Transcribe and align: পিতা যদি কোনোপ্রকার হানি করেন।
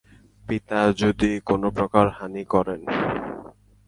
পিতা 0.43 0.79
যদি 0.93 1.31
কোনোপ্রকার 1.49 2.05
হানি 2.17 2.43
করেন। 2.45 2.81